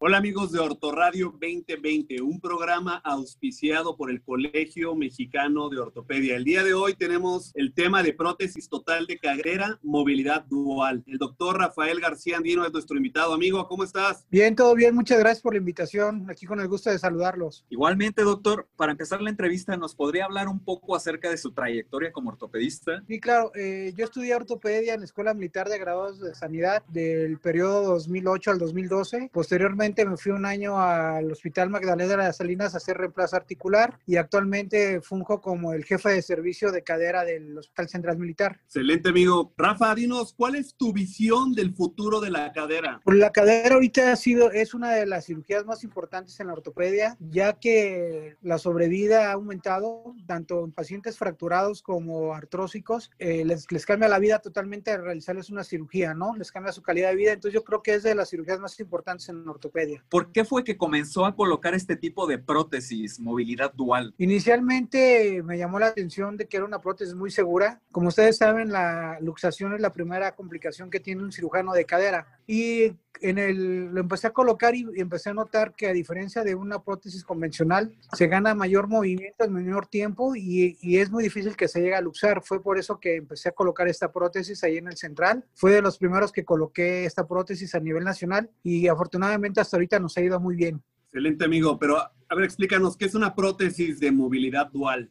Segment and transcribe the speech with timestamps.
[0.00, 6.36] Hola amigos de Ortoradio 2020, un programa auspiciado por el Colegio Mexicano de Ortopedia.
[6.36, 11.02] El día de hoy tenemos el tema de prótesis total de cadera, movilidad dual.
[11.08, 13.34] El doctor Rafael García Andino es nuestro invitado.
[13.34, 14.24] Amigo, ¿cómo estás?
[14.30, 14.94] Bien, todo bien.
[14.94, 16.30] Muchas gracias por la invitación.
[16.30, 17.66] Aquí con el gusto de saludarlos.
[17.68, 22.12] Igualmente, doctor, para empezar la entrevista, ¿nos podría hablar un poco acerca de su trayectoria
[22.12, 23.02] como ortopedista?
[23.08, 23.50] Sí, claro.
[23.56, 28.52] Eh, yo estudié ortopedia en la Escuela Militar de Graduados de Sanidad del periodo 2008
[28.52, 29.30] al 2012.
[29.32, 33.98] Posteriormente, me fui un año al Hospital Magdalena de las Salinas a hacer reemplazo articular
[34.06, 38.60] y actualmente funjo como el jefe de servicio de cadera del Hospital Central Militar.
[38.64, 39.52] Excelente, amigo.
[39.56, 43.00] Rafa, dinos, ¿cuál es tu visión del futuro de la cadera?
[43.04, 46.52] Pues la cadera ahorita ha sido, es una de las cirugías más importantes en la
[46.52, 53.10] ortopedia, ya que la sobrevida ha aumentado tanto en pacientes fracturados como artrósicos.
[53.18, 56.36] Eh, les, les cambia la vida totalmente realizarles una cirugía, ¿no?
[56.36, 57.32] Les cambia su calidad de vida.
[57.32, 59.77] Entonces yo creo que es de las cirugías más importantes en la ortopedia.
[60.08, 64.14] ¿Por qué fue que comenzó a colocar este tipo de prótesis, movilidad dual?
[64.18, 67.80] Inicialmente me llamó la atención de que era una prótesis muy segura.
[67.92, 72.37] Como ustedes saben, la luxación es la primera complicación que tiene un cirujano de cadera.
[72.50, 76.54] Y en el, lo empecé a colocar y, empecé a notar que a diferencia de
[76.54, 81.56] una prótesis convencional, se gana mayor movimiento en menor tiempo y, y, es muy difícil
[81.56, 82.42] que se llegue a luxar.
[82.42, 85.44] Fue por eso que empecé a colocar esta prótesis ahí en el central.
[85.54, 89.98] Fue de los primeros que coloqué esta prótesis a nivel nacional y afortunadamente hasta ahorita
[89.98, 90.82] nos ha ido muy bien.
[91.04, 91.78] Excelente, amigo.
[91.78, 95.10] Pero, a ver, explícanos, ¿qué es una prótesis de movilidad dual?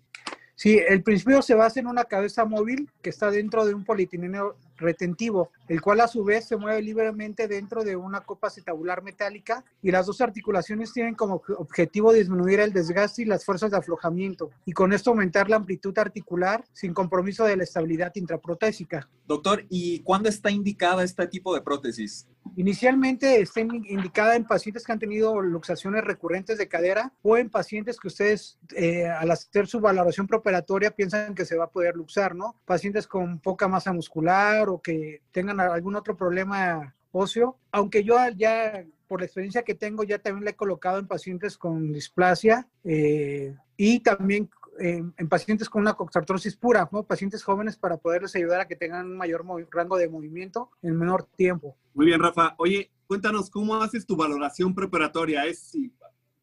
[0.56, 4.56] Sí, el principio se basa en una cabeza móvil que está dentro de un polietileno
[4.78, 9.64] retentivo, el cual a su vez se mueve libremente dentro de una copa acetabular metálica
[9.82, 14.52] y las dos articulaciones tienen como objetivo disminuir el desgaste y las fuerzas de aflojamiento
[14.66, 19.10] y con esto aumentar la amplitud articular sin compromiso de la estabilidad intraprotésica.
[19.26, 22.28] Doctor, ¿y cuándo está indicada este tipo de prótesis?
[22.56, 28.00] Inicialmente está indicada en pacientes que han tenido luxaciones recurrentes de cadera o en pacientes
[28.00, 32.36] que ustedes eh, al hacer su valoración preoperatoria piensan que se va a poder luxar,
[32.36, 32.56] ¿no?
[32.66, 38.86] Pacientes con poca masa muscular o que tengan algún otro problema óseo, aunque yo ya
[39.08, 43.56] por la experiencia que tengo ya también la he colocado en pacientes con displasia eh,
[43.78, 47.04] y también en, pacientes con una coxartrosis pura, ¿no?
[47.04, 51.24] pacientes jóvenes para poderles ayudar a que tengan un mayor rango de movimiento en menor
[51.36, 51.76] tiempo.
[51.94, 52.54] Muy bien, Rafa.
[52.58, 55.46] Oye, cuéntanos, ¿cómo haces tu valoración preparatoria?
[55.46, 55.76] ¿Es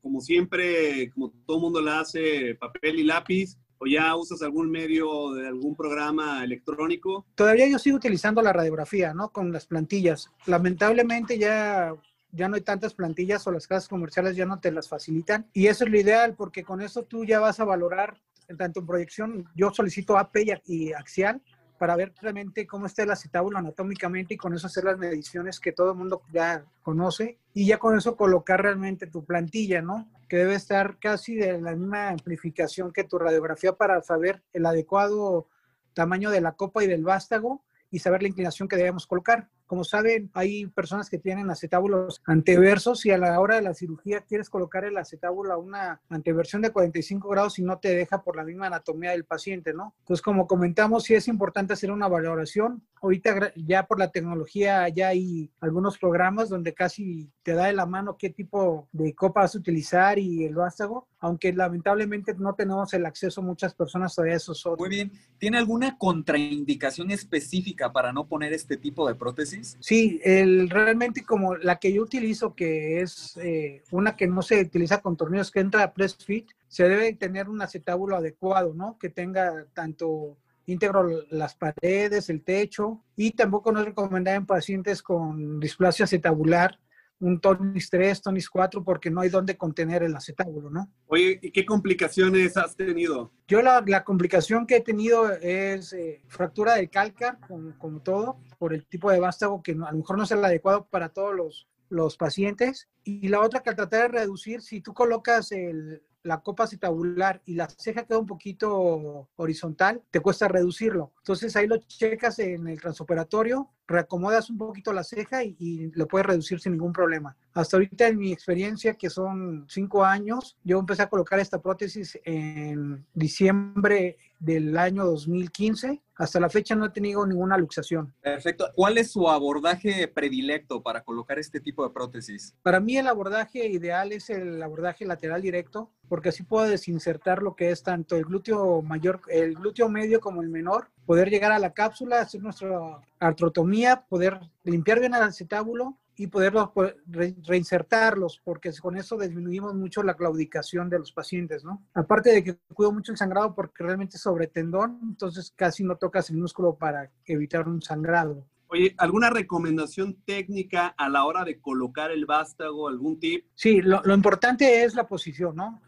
[0.02, 3.56] como siempre, como todo mundo la hace, papel y lápiz?
[3.78, 7.26] ¿O ya usas algún medio de algún programa electrónico?
[7.34, 9.30] Todavía yo sigo utilizando la radiografía, ¿no?
[9.30, 10.30] Con las plantillas.
[10.46, 11.94] Lamentablemente ya
[12.34, 15.46] ya no hay tantas plantillas o las casas comerciales ya no te las facilitan.
[15.52, 18.20] Y eso es lo ideal porque con eso tú ya vas a valorar,
[18.58, 20.36] tanto en proyección, yo solicito AP
[20.66, 21.40] y axial
[21.84, 25.70] para ver realmente cómo está el acetábulo anatómicamente y con eso hacer las mediciones que
[25.70, 30.08] todo el mundo ya conoce y ya con eso colocar realmente tu plantilla, ¿no?
[30.26, 35.46] Que debe estar casi de la misma amplificación que tu radiografía para saber el adecuado
[35.92, 39.50] tamaño de la copa y del vástago y saber la inclinación que debemos colocar.
[39.66, 44.20] Como saben, hay personas que tienen acetábulos anteversos y a la hora de la cirugía
[44.20, 48.36] quieres colocar el acetábulo a una anteversión de 45 grados y no te deja por
[48.36, 49.94] la misma anatomía del paciente, ¿no?
[50.00, 52.82] Entonces, como comentamos, sí es importante hacer una valoración.
[53.04, 57.84] Ahorita ya por la tecnología ya hay algunos programas donde casi te da de la
[57.84, 62.94] mano qué tipo de copa vas a utilizar y el vástago, aunque lamentablemente no tenemos
[62.94, 64.66] el acceso muchas personas a esos.
[64.78, 65.12] Muy bien.
[65.36, 69.76] ¿Tiene alguna contraindicación específica para no poner este tipo de prótesis?
[69.80, 74.62] Sí, el, realmente como la que yo utilizo, que es eh, una que no se
[74.62, 78.96] utiliza con tornillos, que entra a press fit, se debe tener un acetábulo adecuado, ¿no?
[78.98, 83.88] Que tenga tanto íntegro las paredes, el techo, y tampoco no es
[84.26, 86.78] en pacientes con displasia acetabular
[87.20, 90.90] un tonis 3, tonis 4, porque no hay dónde contener el acetábulo, ¿no?
[91.06, 93.32] Oye, ¿y qué complicaciones has tenido?
[93.46, 97.38] Yo la, la complicación que he tenido es eh, fractura de calca,
[97.78, 100.86] como, todo, por el tipo de vástago que a lo mejor no es el adecuado
[100.90, 102.88] para todos los, los pacientes.
[103.04, 107.42] Y la otra que al tratar de reducir, si tú colocas el, la copa acetabular
[107.44, 111.12] y la ceja queda un poquito horizontal, te cuesta reducirlo.
[111.18, 116.08] Entonces ahí lo checas en el transoperatorio, reacomodas un poquito la ceja y, y, lo
[116.08, 117.36] puedes reducir sin ningún problema.
[117.52, 122.18] Hasta ahorita en mi experiencia, que son cinco años, yo empecé a colocar esta prótesis
[122.24, 126.00] en diciembre del año 2015.
[126.16, 128.14] Hasta la fecha no he tenido ninguna luxación.
[128.20, 128.68] Perfecto.
[128.74, 132.54] ¿Cuál es su abordaje predilecto para colocar este tipo de prótesis?
[132.62, 137.56] Para mí el abordaje ideal es el abordaje lateral directo, porque así puedo desinsertar lo
[137.56, 141.58] que es tanto el glúteo mayor, el glúteo medio como el menor, poder llegar a
[141.58, 148.72] la cápsula, hacer nuestra artrotomía, poder limpiar bien el acetábulo y poderlos pues, reinsertarlos, porque
[148.80, 151.82] con eso disminuimos mucho la claudicación de los pacientes, ¿no?
[151.94, 156.30] Aparte de que cuido mucho el sangrado porque realmente sobre tendón, entonces casi no tocas
[156.30, 158.46] el músculo para evitar un sangrado.
[158.74, 162.88] Oye, ¿alguna recomendación técnica a la hora de colocar el vástago?
[162.88, 163.44] ¿Algún tip?
[163.54, 165.80] Sí, lo, importante es la posición, ¿no?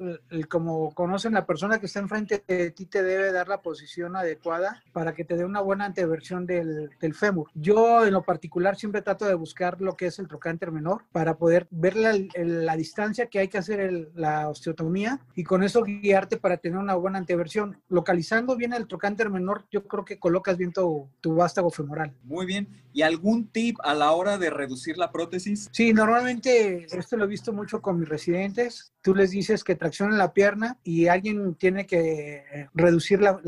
[0.48, 4.84] como conocen, la persona que está enfrente de ti te debe dar la posición adecuada
[4.92, 7.50] para que te dé una buena anteversión del, del fémur.
[7.54, 11.38] Yo, en lo particular, siempre trato de buscar lo que es el trocánter menor para
[11.38, 16.36] poder ver la, la distancia que hay que hacer la osteotomía y con eso guiarte
[16.36, 17.80] para tener una buena anteversión.
[17.88, 22.14] Localizando bien el trocánter menor, yo creo que colocas bien tu, tu vástago femoral.
[22.22, 22.75] Muy bien.
[22.92, 25.68] ¿Y algún tip a la hora de reducir la prótesis?
[25.72, 28.92] Sí, normalmente esto lo he visto mucho con mis residentes.
[29.02, 33.40] Tú les dices que traccionen la pierna y alguien tiene que eh, reducir la,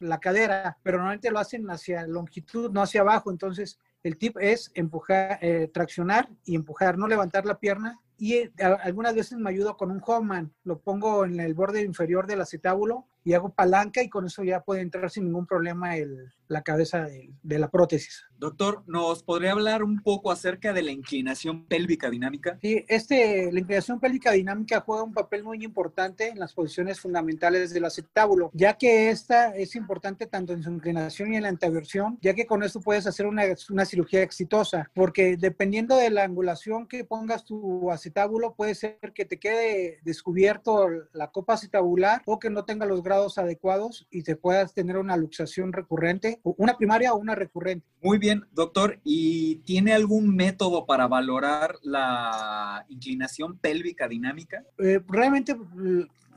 [0.00, 3.30] la cadera, pero normalmente lo hacen hacia longitud, no hacia abajo.
[3.30, 8.00] Entonces, el tip es empujar, eh, traccionar y empujar, no levantar la pierna.
[8.16, 8.52] Y eh,
[8.82, 13.06] algunas veces me ayudo con un Hoffman, lo pongo en el borde inferior del acetábulo
[13.24, 17.04] y hago palanca y con eso ya puede entrar sin ningún problema el, la cabeza
[17.04, 18.24] de, de, la prótesis.
[18.38, 22.58] Doctor, ¿nos podría hablar un poco acerca de la inclinación pélvica dinámica?
[22.60, 27.72] Sí, este, la inclinación pélvica dinámica juega un papel muy importante en las posiciones fundamentales
[27.72, 32.18] del acetábulo, ya que esta es importante tanto en su inclinación y en la anteversión,
[32.20, 36.88] ya que con esto puedes hacer una, una cirugía exitosa, porque dependiendo de la angulación
[36.88, 42.50] que pongas tu acetábulo, puede ser que te quede descubierto la copa acetabular o que
[42.50, 47.18] no tenga los grados adecuados y te puedas tener una luxación recurrente, una primaria o
[47.18, 47.84] una recurrente.
[48.00, 49.00] Muy bien, doctor.
[49.02, 54.64] ¿Y tiene algún método para valorar la inclinación pélvica dinámica?
[54.78, 55.56] Eh, realmente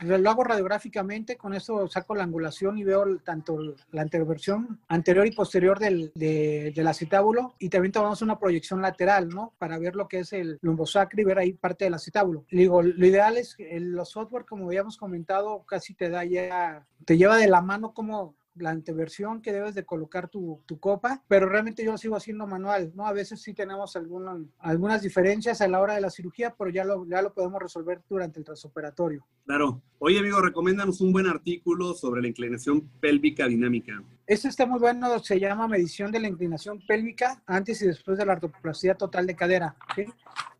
[0.01, 3.57] lo hago radiográficamente, con eso saco la angulación y veo tanto
[3.91, 9.53] la anteroversión anterior y posterior del, del acetábulo y también tomamos una proyección lateral, ¿no?
[9.57, 12.45] Para ver lo que es el lumbosacro y ver ahí parte del acetábulo.
[12.51, 17.17] Digo, lo ideal es que los software, como habíamos comentado, casi te da ya, te
[17.17, 21.47] lleva de la mano como la anteversión que debes de colocar tu, tu, copa, pero
[21.47, 23.07] realmente yo sigo haciendo manual, ¿no?
[23.07, 26.83] A veces sí tenemos algunas algunas diferencias a la hora de la cirugía, pero ya
[26.83, 29.25] lo, ya lo podemos resolver durante el transoperatorio.
[29.45, 29.81] Claro.
[29.99, 34.03] Oye, amigo, recomiéndanos un buen artículo sobre la inclinación pélvica dinámica.
[34.25, 38.25] Este está muy bueno, se llama Medición de la inclinación pélvica antes y después de
[38.25, 39.75] la artroplastia total de cadera.
[39.95, 40.05] ¿sí?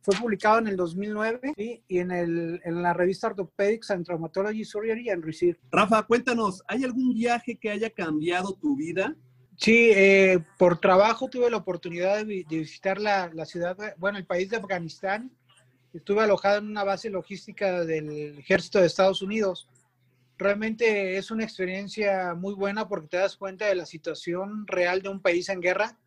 [0.02, 1.82] Fue publicado en el 2009 ¿sí?
[1.88, 5.58] y en, el, en, la revista Orthopedics and Traumatology Surgery and Receive.
[5.72, 9.16] Rafa, cuéntanos, ¿hay algún viaje que haya cambiado tu vida?
[9.56, 14.26] Sí, eh, por trabajo tuve la oportunidad de, de visitar la, la, ciudad, bueno, el
[14.26, 15.32] país de Afganistán.
[15.94, 19.70] Estuve alojado en una base logística del ejército de Estados Unidos
[20.44, 25.10] realmente es una experiencia muy buena porque te das cuenta de la situación real de
[25.10, 25.98] un país en guerra,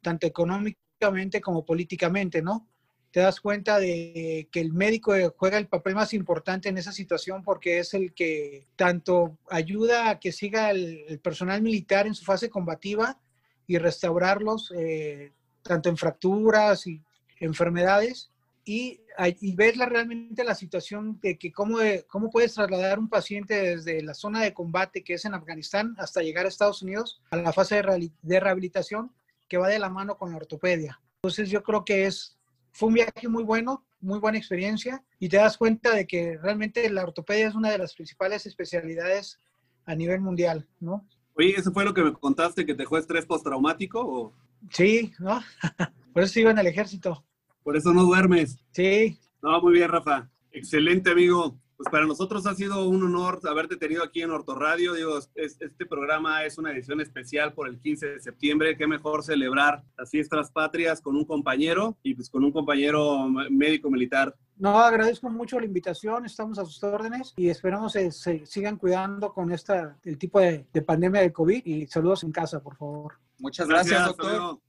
[0.00, 2.68] tanto económicamente como políticamente, ¿no?
[3.10, 7.44] Te das cuenta de que el médico juega el papel más importante en esa situación
[7.44, 12.48] porque es el que tanto ayuda a que siga el, personal militar en su fase
[12.48, 13.20] combativa
[13.66, 17.02] y restaurarlos, eh, tanto en fracturas y
[17.38, 18.31] enfermedades,
[18.64, 19.00] y,
[19.40, 24.14] y ver realmente la situación de que cómo, cómo puedes trasladar un paciente desde la
[24.14, 27.76] zona de combate que es en Afganistán hasta llegar a Estados Unidos a la fase
[27.76, 29.12] de, de rehabilitación
[29.48, 31.00] que va de la mano con la ortopedia.
[31.16, 32.38] Entonces yo creo que es,
[32.72, 36.88] fue un viaje muy bueno, muy buena experiencia y te das cuenta de que realmente
[36.90, 39.38] la ortopedia es una de las principales especialidades
[39.84, 41.06] a nivel mundial, ¿no?
[41.34, 44.00] Oye, ¿eso fue lo que me contaste, que te dejó estrés postraumático?
[44.00, 44.32] O...
[44.70, 45.40] Sí, ¿no?
[46.12, 47.24] Por eso iba en el ejército.
[47.62, 48.58] Por eso no duermes.
[48.72, 49.18] Sí.
[49.42, 50.28] No, muy bien, Rafa.
[50.50, 51.58] Excelente, amigo.
[51.82, 54.94] Pues para nosotros ha sido un honor haberte tenido aquí en Radio.
[54.94, 58.76] Digo, este programa es una edición especial por el 15 de septiembre.
[58.76, 63.90] Qué mejor celebrar las fiestas patrias con un compañero y pues con un compañero médico
[63.90, 64.36] militar.
[64.56, 66.24] No, agradezco mucho la invitación.
[66.24, 70.64] Estamos a sus órdenes y esperamos que se sigan cuidando con esta, el tipo de,
[70.72, 71.66] de pandemia de COVID.
[71.66, 73.14] Y saludos en casa, por favor.
[73.40, 74.30] Muchas gracias, gracias doctor.
[74.30, 74.62] Amigo.